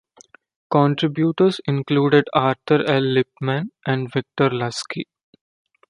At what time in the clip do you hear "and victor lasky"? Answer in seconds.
3.85-5.05